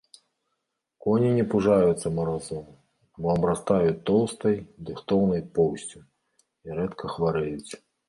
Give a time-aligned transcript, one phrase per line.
[1.05, 2.63] Коні не пужаюцца маразоў,
[3.21, 4.55] бо абрастаюць тоўстай,
[4.91, 5.99] дыхтоўнай поўсцю,
[6.67, 7.71] і рэдка хварэюць.